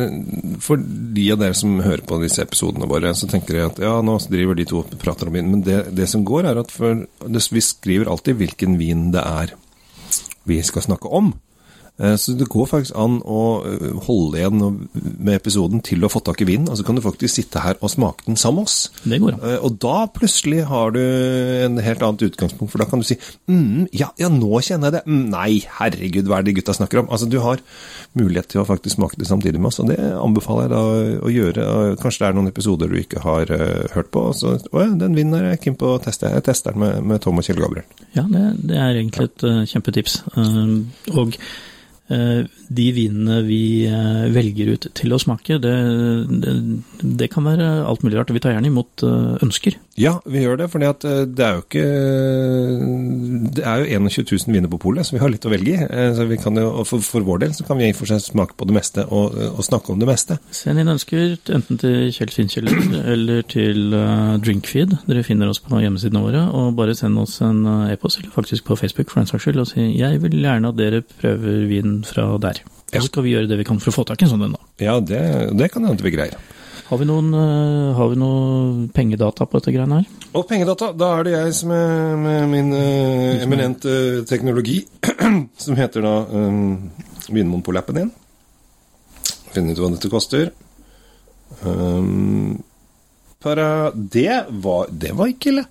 For 0.61 0.81
de 0.81 1.29
av 1.33 1.41
dere 1.41 1.57
som 1.57 1.79
hører 1.81 2.03
på 2.07 2.19
disse 2.21 2.43
episodene 2.45 2.89
våre, 2.91 3.13
så 3.17 3.29
tenker 3.31 3.57
jeg 3.57 3.71
at 3.71 3.81
ja, 3.85 3.95
nå 4.05 4.19
driver 4.27 4.59
de 4.59 4.67
to 4.69 4.83
og 4.83 4.97
prater 5.01 5.31
om 5.31 5.37
vin. 5.37 5.53
Men 5.55 5.63
det, 5.65 5.79
det 5.97 6.09
som 6.11 6.25
går, 6.29 6.51
er 6.51 6.61
at 6.61 6.75
for, 6.75 7.05
vi 7.23 7.65
skriver 7.65 8.11
alltid 8.11 8.41
hvilken 8.41 8.77
vin 8.81 9.11
det 9.15 9.23
er 9.23 9.55
vi 10.49 10.59
skal 10.67 10.85
snakke 10.89 11.09
om. 11.15 11.31
Eh, 12.03 12.17
Så 12.19 12.35
det 12.39 12.49
går 12.51 12.67
faktisk 12.67 12.97
an 12.99 13.21
å 13.23 13.43
eh, 13.69 13.93
holde 14.09 14.41
igjen 14.41 14.59
med 15.23 15.37
episoden 15.37 15.83
til 15.87 16.01
du 16.03 16.09
har 16.09 16.13
fått 16.17 16.27
tak 16.27 16.41
i 16.43 16.49
vinen, 16.49 16.69
og 16.69 16.77
så 16.81 16.85
kan 16.87 16.99
du 16.99 17.03
faktisk 17.05 17.35
sitte 17.39 17.63
her 17.63 17.79
og 17.81 17.93
smake 17.93 18.27
den 18.27 18.37
sammen 18.41 18.65
med 18.65 18.71
oss. 18.71 18.91
Det 19.07 19.21
går 19.23 19.37
an. 19.37 19.45
Eh, 19.53 19.59
Og 19.63 19.79
da 19.83 20.07
plutselig 20.11 20.65
har 20.67 20.91
du 20.97 21.01
en 21.01 21.79
helt 21.79 22.03
annet 22.03 22.25
utgangspunkt, 22.27 22.73
for 22.73 22.83
da 22.83 22.89
kan 22.91 23.01
du 23.03 23.07
si 23.07 23.17
mm, 23.49 23.89
ja, 23.95 24.11
ja, 24.19 24.29
nå 24.33 24.51
kjenner 24.67 24.91
jeg 24.91 24.97
det. 24.99 25.05
Mm, 25.07 25.23
nei, 25.31 25.61
herregud, 25.79 26.27
hva 26.27 26.41
er 26.41 26.43
det 26.47 26.53
de 26.53 26.59
gutta 26.61 26.75
snakker 26.77 27.03
om? 27.05 27.11
Altså, 27.15 27.29
du 27.31 27.39
har 27.45 27.63
mulighet 28.19 28.51
til 28.53 28.63
å 28.63 28.67
faktisk 28.69 28.97
smake 28.99 29.17
det 29.21 29.29
samtidig 29.31 29.61
med 29.63 29.71
oss, 29.71 29.81
og 29.81 29.89
det 29.93 29.99
anbefaler 30.03 30.67
jeg 30.67 30.75
da 30.75 30.83
å 31.23 31.33
gjøre. 31.33 31.67
Kanskje 32.03 32.25
det 32.25 32.29
er 32.29 32.37
noen 32.41 32.51
episoder 32.51 32.91
du 32.93 32.99
ikke 33.01 33.23
har 33.25 33.47
hørt 33.95 34.11
på, 34.13 34.27
og 34.33 34.35
så 34.37 34.57
Å 34.73 34.83
ja, 34.83 34.91
den 34.99 35.15
vinen 35.17 35.35
er 35.39 35.51
jeg 35.53 35.61
keen 35.65 35.77
på 35.81 35.95
å 35.95 36.01
teste. 36.03 36.29
Jeg 36.33 36.45
tester 36.47 36.75
den 36.75 36.83
med, 36.83 37.03
med 37.13 37.23
Tom 37.25 37.39
og 37.41 37.45
Kjell 37.47 37.61
Gabriel. 37.63 37.87
Ja, 38.17 38.25
det, 38.29 38.43
det 38.69 38.77
er 38.81 38.99
egentlig 38.99 39.29
et 39.31 39.45
eh, 39.49 39.63
kjempetips. 39.71 40.19
Og 41.17 41.37
de 42.73 42.87
vinene 42.97 43.41
vi 43.47 43.85
eh, 43.89 44.27
velger 44.33 44.73
ut 44.75 44.87
til 44.97 45.13
å 45.15 45.21
smake, 45.21 45.59
det, 45.63 45.73
det, 46.43 46.55
det 47.23 47.29
kan 47.33 47.45
være 47.47 47.69
alt 47.89 48.05
mulig 48.05 48.19
rart. 48.19 48.33
Vi 48.33 48.43
tar 48.43 48.55
gjerne 48.57 48.71
imot 48.71 49.05
eh, 49.07 49.35
ønsker. 49.45 49.77
Ja, 50.01 50.15
vi 50.25 50.41
gjør 50.45 50.57
det, 50.63 50.71
for 50.73 50.81
det 50.81 51.45
er 51.45 51.59
jo 51.59 51.65
ikke 51.67 51.83
Det 53.53 53.65
er 53.67 53.83
jo 53.83 53.99
21 54.09 54.25
000 54.49 54.55
viner 54.57 54.71
på 54.73 54.79
polet, 54.81 55.05
så 55.05 55.17
vi 55.17 55.21
har 55.23 55.33
litt 55.33 55.45
å 55.47 55.53
velge 55.53 55.75
i. 55.75 55.79
Eh, 55.85 56.13
Så 56.17 56.27
vi 56.31 56.39
kan 56.41 56.57
jo, 56.59 56.71
for, 56.89 57.05
for 57.05 57.25
vår 57.27 57.43
del 57.45 57.55
så 57.57 57.67
kan 57.69 57.79
vi 57.81 57.89
i 57.89 57.93
og 57.93 57.99
for 58.01 58.11
seg 58.11 58.23
smake 58.25 58.57
på 58.59 58.69
det 58.69 58.77
meste 58.77 59.05
og, 59.09 59.37
og 59.53 59.63
snakke 59.67 59.93
om 59.93 60.01
det 60.01 60.09
meste. 60.09 60.39
Send 60.55 60.81
inn 60.83 60.93
ønsker 60.93 61.37
enten 61.55 61.81
til 61.83 62.09
Kjell 62.15 62.33
Svinkjeller 62.33 62.81
eller 63.13 63.45
til 63.53 63.93
eh, 63.97 64.35
Drinkfeed. 64.43 64.97
Dere 65.09 65.25
finner 65.27 65.53
oss 65.53 65.61
på 65.63 65.81
hjemmesidene 65.83 66.25
våre. 66.25 66.45
Og 66.57 66.73
bare 66.79 66.97
send 66.99 67.21
oss 67.21 67.39
en 67.45 67.65
eh, 67.67 67.93
e-post, 67.95 68.21
eller 68.23 68.33
faktisk 68.35 68.69
på 68.71 68.79
Facebook 68.81 69.13
for 69.13 69.23
den 69.23 69.31
saks 69.31 69.47
skyld, 69.47 69.61
og 69.63 69.71
si 69.71 69.89
jeg 69.99 70.23
vil 70.25 70.39
gjerne 70.41 70.73
at 70.73 70.79
dere 70.81 71.03
prøver 71.21 71.67
vin 71.71 72.01
fra 72.09 72.27
der. 72.43 72.63
Ja. 72.93 73.01
så 73.01 73.09
skal 73.09 73.25
vi 73.25 73.33
gjøre 73.33 73.49
det 73.49 73.57
vi 73.57 73.65
kan 73.65 73.79
for 73.81 73.89
å 73.89 74.01
få 74.01 74.05
tak 74.09 74.21
i 74.21 74.27
en 74.27 74.33
sånn 74.35 74.45
en, 74.45 74.57
da. 74.57 74.67
Ja, 74.83 74.99
det, 75.01 75.21
det 75.57 75.71
kan 75.73 75.87
hende 75.89 76.05
vi 76.05 76.13
greier. 76.13 76.37
Har 76.93 76.99
vi 77.01 77.07
noen, 77.09 77.31
eh, 77.33 77.95
har 77.97 78.11
vi 78.11 78.19
noe 78.21 78.89
pengedata 78.93 79.47
på 79.49 79.57
dette 79.57 79.73
greiene 79.73 80.03
her? 80.03 80.27
Og 80.37 80.45
pengedata, 80.49 80.91
da 80.93 81.09
er 81.17 81.25
det 81.25 81.33
jeg 81.33 81.55
som 81.57 81.73
er 81.73 82.19
med 82.21 82.51
min 82.53 82.69
uh, 82.77 83.41
eminente 83.41 83.95
teknologi, 84.29 84.83
som 85.65 85.79
heter 85.79 86.05
da 86.05 86.13
um, 86.29 86.91
Vinmonopolappen 87.33 87.97
din. 87.97 88.13
Finne 89.55 89.73
ut 89.73 89.81
hva 89.81 89.91
dette 89.95 90.13
koster. 90.13 90.53
Um, 91.65 92.61
para, 93.41 93.89
det, 93.95 94.45
var, 94.61 94.93
det 94.93 95.17
var 95.17 95.33
ikke 95.33 95.55
ille. 95.55 95.65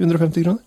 150 0.00 0.46
kroner. 0.46 0.64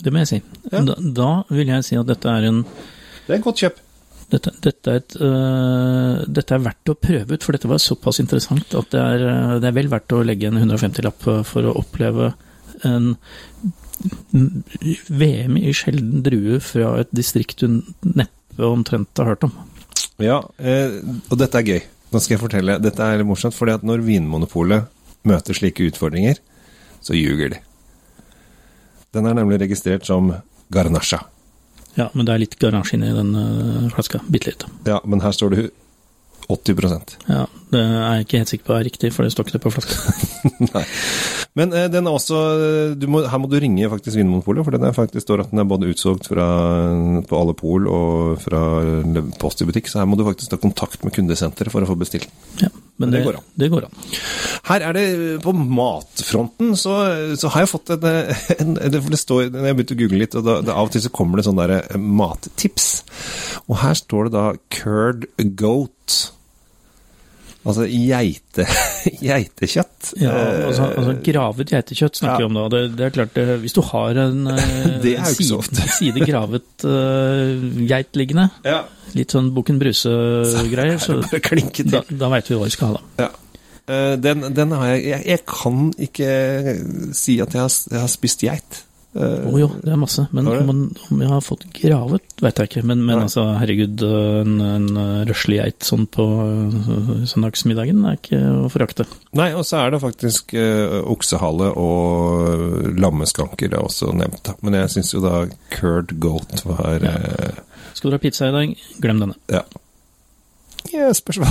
Det 0.00 0.12
må 0.12 0.24
jeg 0.24 0.32
si. 0.32 0.42
Ja. 0.72 0.80
Da, 0.80 0.96
da 0.96 1.30
vil 1.52 1.76
jeg 1.76 1.84
si 1.86 2.00
at 2.00 2.08
dette 2.08 2.30
er 2.30 2.48
en 2.48 2.64
Det 2.64 3.34
er 3.34 3.38
et 3.38 3.44
godt 3.44 3.60
kjøp. 3.66 3.83
Dette, 4.34 4.52
dette, 4.64 4.90
er 4.90 5.00
et, 5.00 5.16
uh, 5.22 6.24
dette 6.26 6.56
er 6.56 6.64
verdt 6.64 6.90
å 6.90 6.96
prøve 6.98 7.36
ut, 7.36 7.44
for 7.44 7.56
dette 7.56 7.70
var 7.70 7.82
såpass 7.82 8.20
interessant 8.22 8.74
at 8.78 8.90
det 8.92 9.00
er, 9.00 9.24
øh, 9.30 9.54
det 9.62 9.70
er 9.70 9.76
vel 9.76 9.90
verdt 9.92 10.14
å 10.16 10.24
legge 10.26 10.50
en 10.50 10.58
150-lapp 10.60 11.28
for 11.46 11.68
å 11.68 11.76
oppleve 11.78 12.32
en 12.84 13.14
VM 15.08 15.58
i 15.60 15.72
sjelden 15.76 16.24
drue 16.26 16.58
fra 16.64 16.96
et 17.02 17.12
distrikt 17.14 17.62
du 17.62 17.80
neppe 18.02 18.66
omtrent 18.66 19.22
har 19.22 19.30
hørt 19.32 19.46
om. 19.46 19.54
Ja, 20.22 20.40
eh, 20.58 21.00
og 21.30 21.38
dette 21.40 21.60
er 21.60 21.68
gøy. 21.68 21.84
Nå 22.12 22.22
skal 22.22 22.36
jeg 22.36 22.42
fortelle. 22.42 22.78
Dette 22.82 23.06
er 23.06 23.24
morsomt, 23.26 23.56
fordi 23.56 23.74
at 23.74 23.86
når 23.86 24.04
Vinmonopolet 24.06 24.90
møter 25.26 25.56
slike 25.56 25.88
utfordringer, 25.88 26.38
så 27.02 27.16
ljuger 27.16 27.54
de. 27.54 27.62
Den 29.14 29.26
er 29.30 29.38
nemlig 29.38 29.62
registrert 29.62 30.06
som 30.06 30.30
Garnasha. 30.74 31.24
Ja, 31.94 32.08
men 32.12 32.26
det 32.26 32.34
er 32.34 32.42
litt 32.42 32.58
garasje 32.58 32.98
inni 32.98 33.12
den 33.14 33.34
øh, 33.38 33.88
flaska. 33.94 34.20
Bitte 34.26 34.50
litt. 34.50 34.66
Ja, 34.88 35.00
men 35.04 35.22
her 35.22 35.34
står 35.34 35.54
det 35.54 35.64
80% 36.50 37.14
Ja, 37.30 37.46
det 37.72 37.80
er 37.80 38.16
jeg 38.16 38.26
ikke 38.26 38.40
helt 38.42 38.50
sikker 38.52 38.66
på 38.68 38.74
er 38.76 38.84
riktig, 38.84 39.12
for 39.14 39.24
det 39.24 39.32
står 39.32 39.46
ikke 39.46 39.56
det 39.58 39.62
på 39.64 39.72
flaska. 39.72 40.16
Nei. 40.74 40.84
Men 41.58 41.74
eh, 41.76 41.86
den 41.92 42.08
er 42.08 42.16
også 42.16 42.38
du 42.98 43.06
må, 43.10 43.22
Her 43.30 43.38
må 43.38 43.48
du 43.50 43.56
ringe 43.62 43.90
faktisk 43.90 44.18
Vinmonopolet, 44.18 44.64
for 44.66 44.74
den 44.74 44.86
er 44.88 44.96
faktisk 44.96 45.22
står 45.22 45.44
at 45.44 45.52
den 45.52 45.62
er 45.62 45.68
både 45.70 45.90
utsolgt 45.92 46.26
fra, 46.30 46.46
på 47.28 47.38
alle 47.38 47.54
pol 47.58 47.86
og 47.90 48.42
fra 48.42 48.62
Post 49.40 49.62
i 49.62 49.68
butikk, 49.68 49.90
så 49.90 50.02
her 50.02 50.08
må 50.10 50.18
du 50.18 50.24
faktisk 50.26 50.50
ta 50.50 50.58
kontakt 50.60 51.04
med 51.06 51.14
kundesenteret 51.14 51.72
for 51.72 51.84
å 51.84 51.90
få 51.90 51.96
bestilt. 52.00 52.30
Ja, 52.62 52.70
men 52.98 53.14
det 53.14 53.20
det, 53.20 53.26
går 53.28 53.38
an. 53.38 53.46
det 53.60 53.70
går 53.72 53.86
an. 53.86 54.04
Her 54.64 54.84
er 54.88 54.96
det 54.96 55.06
På 55.44 55.52
matfronten 55.54 56.74
så, 56.78 56.94
så 57.38 57.50
har 57.54 57.64
jeg 57.64 57.72
fått 57.72 57.94
en, 57.96 58.06
en, 58.58 58.76
en 58.78 58.94
det 58.94 59.20
står 59.20 59.48
jeg 59.48 59.54
begynte 59.54 59.96
å 59.96 60.02
google 60.04 60.22
litt, 60.24 60.38
og 60.38 60.46
da, 60.46 60.60
det, 60.64 60.74
av 60.74 60.88
og 60.88 60.94
til 60.94 61.04
så 61.04 61.12
kommer 61.14 61.40
det 61.40 61.46
sånne 61.48 61.68
der 61.70 61.98
mattips. 61.98 62.88
Og 63.68 63.78
her 63.82 63.98
står 63.98 64.28
det 64.28 64.34
da 64.36 64.46
curd 64.74 65.28
goat. 65.58 66.18
Altså 67.64 67.86
geite, 67.88 68.66
geitekjøtt. 69.24 70.10
Ja, 70.20 70.32
Eh, 70.34 70.66
altså, 70.68 70.88
altså 70.90 71.14
Gravet 71.24 71.70
geitekjøtt 71.72 72.18
snakker 72.20 72.42
vi 72.42 72.44
ja. 72.44 72.48
om 72.50 72.58
da. 72.58 72.64
Det, 72.74 72.82
det 72.98 73.06
er 73.06 73.14
klart, 73.14 73.32
det, 73.36 73.58
hvis 73.62 73.76
du 73.76 73.80
har 73.88 74.20
en 74.26 74.50
eh, 74.52 75.06
ikke 75.14 75.46
så 75.48 75.60
side, 75.64 75.86
side 75.98 76.26
gravet 76.28 76.84
uh, 76.84 77.64
geit 77.88 78.18
liggende, 78.20 78.48
ja. 78.66 78.82
litt 79.16 79.32
sånn 79.34 79.52
Bukken 79.56 79.80
Bruse-greier, 79.80 81.00
så 81.00 81.20
så 81.24 81.84
da, 81.88 82.04
da 82.10 82.30
veit 82.34 82.50
vi 82.50 82.58
hva 82.60 82.68
vi 82.68 82.76
skal 82.76 82.92
ha, 82.92 83.00
da. 83.00 83.26
Ja. 83.26 83.32
Uh, 83.84 84.14
Den, 84.16 84.46
den 84.56 84.70
har 84.72 84.94
jeg, 84.94 85.00
jeg 85.10 85.24
Jeg 85.28 85.40
kan 85.48 85.80
ikke 86.00 86.28
si 87.12 87.36
at 87.44 87.52
jeg 87.52 87.64
har, 87.64 87.72
jeg 87.92 88.00
har 88.00 88.12
spist 88.12 88.44
geit. 88.44 88.84
Eh, 89.14 89.44
Å 89.46 89.58
jo, 89.60 89.68
det 89.84 89.92
er 89.94 89.98
masse. 90.00 90.24
Men 90.34 90.48
Har 90.50 90.62
om, 90.64 90.66
man, 90.70 90.80
om 91.10 91.20
jeg 91.22 91.30
har 91.30 91.42
fått 91.44 91.64
gravet, 91.76 92.24
veit 92.42 92.58
jeg 92.58 92.70
ikke. 92.70 92.82
Men, 92.90 93.04
men 93.06 93.22
altså, 93.22 93.44
herregud, 93.60 94.02
en, 94.02 94.56
en 94.64 94.88
røslig 95.28 95.60
geit 95.60 95.86
sånn 95.86 96.08
på 96.10 96.26
eh, 96.42 97.12
søndagsmiddagen 97.30 98.02
er 98.10 98.18
ikke 98.18 98.40
å 98.64 98.72
forakte. 98.72 99.06
Nei, 99.38 99.52
og 99.54 99.62
så 99.68 99.84
er 99.84 99.94
det 99.94 100.02
faktisk 100.02 100.56
uh, 100.58 101.00
oksehale 101.10 101.70
og 101.78 102.90
lammeskanker 102.98 103.70
det 103.70 103.78
er 103.78 103.86
også 103.86 104.10
nevnt. 104.18 104.42
da. 104.46 104.56
Men 104.66 104.80
jeg 104.80 104.92
syns 104.96 105.14
jo 105.14 105.22
da 105.24 105.44
curd 105.74 106.16
goat 106.22 106.64
var 106.66 107.06
eh, 107.06 107.62
Skal 107.94 108.10
du 108.10 108.18
ha 108.18 108.22
pizza 108.22 108.50
i 108.50 108.54
dag, 108.54 108.76
glem 109.02 109.22
denne. 109.22 109.38
Ja. 109.52 109.62
Ja, 110.92 111.08
spørs 111.16 111.40
hva. 111.40 111.48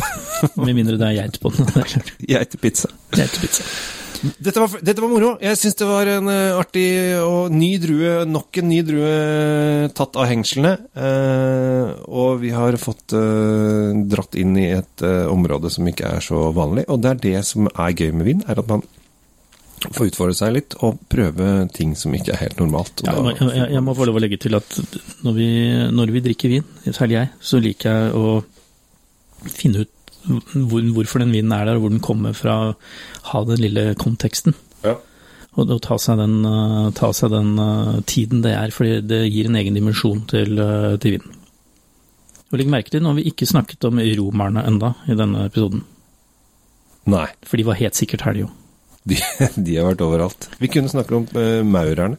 Med 0.62 0.76
mindre 0.78 1.00
det 1.00 1.10
er 1.10 1.20
geit 1.24 1.40
på 1.42 1.52
den. 1.56 1.68
Er. 1.82 2.14
Geitepizza. 2.28 2.92
Geitepizza. 3.16 3.66
Dette 4.24 4.60
var, 4.62 4.72
dette 4.80 5.04
var 5.04 5.12
moro. 5.12 5.34
Jeg 5.44 5.60
syns 5.60 5.76
det 5.80 5.88
var 5.88 6.08
en 6.08 6.30
uh, 6.32 6.60
artig 6.60 6.88
og 7.20 7.52
ny 7.52 7.74
drue, 7.84 8.14
nok 8.30 8.60
en 8.62 8.70
ny 8.72 8.80
drue 8.88 9.90
tatt 9.98 10.20
av 10.20 10.30
hengslene. 10.30 10.74
Uh, 10.96 11.92
og 12.08 12.40
vi 12.44 12.54
har 12.56 12.78
fått 12.80 13.16
uh, 13.18 13.92
dratt 14.08 14.38
inn 14.40 14.56
i 14.60 14.70
et 14.74 15.04
eh, 15.04 15.26
område 15.30 15.70
som 15.74 15.88
ikke 15.90 16.16
er 16.18 16.24
så 16.24 16.50
vanlig. 16.56 16.86
Og 16.92 17.02
det 17.04 17.12
er 17.12 17.24
det 17.24 17.40
som 17.48 17.68
er 17.68 17.96
gøy 17.96 18.14
med 18.16 18.30
vin, 18.30 18.44
er 18.48 18.62
at 18.62 18.70
man 18.70 18.84
får 19.84 20.14
utfordre 20.14 20.36
seg 20.38 20.54
litt 20.56 20.78
og 20.86 21.02
prøve 21.12 21.50
ting 21.76 21.92
som 22.00 22.14
ikke 22.16 22.36
er 22.36 22.46
helt 22.46 22.62
normalt. 22.62 23.04
Ja, 23.04 23.18
jeg, 23.28 23.36
jeg, 23.42 23.72
jeg 23.76 23.84
må 23.84 23.96
få 23.98 24.08
lov 24.08 24.20
å 24.20 24.24
legge 24.24 24.40
til 24.40 24.56
at 24.56 24.78
når 25.26 25.36
vi, 25.36 25.50
når 25.92 26.14
vi 26.16 26.24
drikker 26.30 26.54
vin, 26.54 26.70
særlig 26.88 27.20
jeg, 27.20 27.32
så 27.44 27.60
liker 27.64 27.92
jeg 27.92 28.14
å 28.16 28.38
finne 29.52 29.84
ut 29.84 29.92
hvor, 30.26 30.84
hvorfor 30.96 31.24
den 31.24 31.34
vinen 31.36 31.54
er 31.56 31.68
der, 31.68 31.78
og 31.78 31.86
hvor 31.86 31.94
den 31.94 32.04
kommer 32.04 32.36
fra. 32.38 32.58
Ha 33.32 33.44
den 33.48 33.62
lille 33.62 33.94
konteksten. 34.00 34.56
Ja. 34.84 34.98
Og, 35.54 35.70
og 35.70 35.80
ta 35.86 36.00
seg 36.02 36.18
den, 36.18 36.40
eh, 36.50 36.90
ta 36.98 37.12
seg 37.14 37.30
den 37.34 37.54
uh, 37.62 38.00
tiden 38.10 38.42
det 38.42 38.56
er, 38.58 38.74
fordi 38.74 39.02
det 39.06 39.22
gir 39.30 39.50
en 39.50 39.60
egen 39.60 39.78
dimensjon 39.78 40.24
til, 40.32 40.58
uh, 40.58 40.96
til 41.02 41.20
vinen. 41.20 41.36
Og 42.50 42.60
legg 42.60 42.72
merke 42.74 42.94
til, 42.94 43.04
nå 43.04 43.12
har 43.12 43.20
vi 43.20 43.28
ikke 43.30 43.50
snakket 43.50 43.86
om 43.90 44.02
romerne 44.18 44.64
enda 44.70 44.94
i 45.10 45.18
denne 45.18 45.48
episoden. 45.50 45.84
Nei, 47.10 47.28
For 47.46 47.60
de 47.60 47.66
var 47.68 47.78
helt 47.78 47.98
sikkert 47.98 48.24
her, 48.26 48.38
de 48.38 48.46
jo. 48.46 48.50
de, 49.10 49.18
de 49.68 49.78
har 49.78 49.92
vært 49.92 50.06
overalt. 50.06 50.50
Vi 50.62 50.72
kunne 50.74 50.90
snakke 50.90 51.20
om 51.20 51.28
uh, 51.38 51.62
maurerne. 51.66 52.18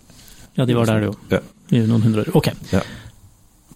Ja, 0.55 0.67
de 0.69 0.77
var 0.79 0.87
der, 0.87 1.03
de 1.03 1.11
òg. 1.11 1.19
Ja. 1.35 1.43
I 1.75 1.83
noen 1.89 2.05
hundre 2.07 2.23
år. 2.23 2.35
Ok. 2.39 2.53
Ja. 2.71 2.85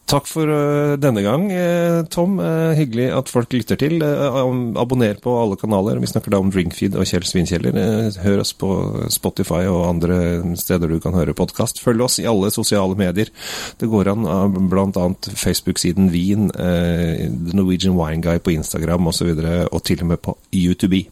Takk 0.08 0.24
for 0.24 0.48
eh, 0.48 0.94
denne 0.96 1.20
gang, 1.20 1.50
eh, 1.52 2.02
Tom. 2.08 2.38
Eh, 2.40 2.72
hyggelig 2.78 3.10
at 3.12 3.28
folk 3.28 3.52
lytter 3.52 3.76
til. 3.76 4.00
Abonner 4.00 5.18
på 5.20 5.34
alle 5.36 5.58
kanaler. 5.60 5.98
Vi 6.00 6.08
snakker 6.08 6.32
da 6.32 6.40
om 6.40 6.48
Drinkfeed 6.52 6.96
og 6.96 7.04
Kjell 7.10 7.26
Svinkjeller. 7.28 7.76
Hør 8.24 8.40
oss 8.40 8.54
på 8.56 8.70
Spotify 9.12 9.66
og 9.68 9.84
andre 9.90 10.56
steder 10.56 10.88
du 10.88 10.96
kan 11.04 11.16
høre 11.16 11.36
podkast. 11.36 11.82
Følg 11.84 12.06
oss 12.06 12.16
i 12.22 12.26
alle 12.30 12.48
sosiale 12.54 12.96
medier. 12.96 13.28
Det 13.76 13.90
går 13.92 14.08
an 14.14 14.24
bl.a. 14.72 15.04
Facebook-siden 15.28 16.08
Wien, 16.14 16.48
The 16.56 17.52
Norwegian 17.52 17.98
Wine 17.98 18.24
Guy 18.24 18.40
på 18.40 18.56
Instagram 18.56 19.12
osv., 19.12 19.34
og, 19.34 19.44
så 19.44 19.68
og 19.68 19.84
til 19.84 20.06
og 20.06 20.12
med 20.14 20.22
på 20.24 20.36
YouTube. 20.54 21.04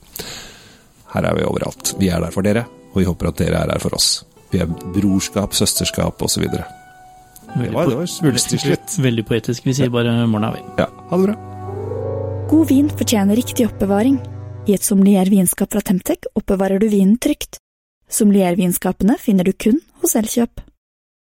Her 1.13 1.29
er 1.29 1.37
vi 1.37 1.45
overalt. 1.45 1.93
Vi 2.01 2.09
er 2.09 2.25
der 2.25 2.33
for 2.33 2.49
dere, 2.49 2.65
og 2.95 3.03
vi 3.03 3.07
håper 3.11 3.29
at 3.29 3.45
dere 3.45 3.61
er 3.61 3.77
her 3.77 3.85
for 3.85 4.01
oss. 4.01 4.25
Vi 4.55 4.65
er 4.65 4.73
brorskap, 4.97 5.53
søsterskap 5.53 6.25
osv. 6.25 6.49
Det 7.57 7.73
var, 7.73 7.89
det 7.89 7.99
var 8.03 8.09
svulstig 8.11 8.61
slutt. 8.61 8.97
Veldig 9.01 9.25
poetisk. 9.29 9.67
Vi 9.67 9.75
sier 9.77 9.93
bare 9.93 10.13
morgen 10.29 10.49
av, 10.51 10.59
vi. 10.59 10.65
Ja, 10.83 10.91
ha 11.11 11.21
det 11.21 11.29
bra. 11.31 11.37
God 12.51 12.69
vin 12.71 12.91
fortjener 12.93 13.39
riktig 13.39 13.67
oppbevaring. 13.67 14.21
I 14.67 14.75
et 14.77 14.85
sommelier 14.85 15.31
vinskap 15.31 15.73
fra 15.73 15.81
Temtec 15.81 16.29
oppbevarer 16.35 16.83
du 16.83 16.89
vinen 16.91 17.17
trygt. 17.23 17.61
Sommelier-vinskapene 18.11 19.17
finner 19.19 19.47
du 19.47 19.53
kun 19.53 19.81
hos 20.03 20.15
Elkjøp. 20.19 20.66